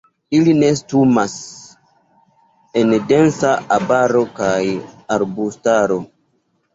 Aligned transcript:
Ili 0.35 0.53
nestumas 0.59 1.33
en 2.81 2.93
densa 3.11 3.51
arbaro 3.75 4.23
kaj 4.39 4.63
arbustaro. 5.17 5.99